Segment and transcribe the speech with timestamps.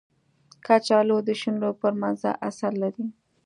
[0.65, 3.05] کچالو د شونډو پر مزه اثر لري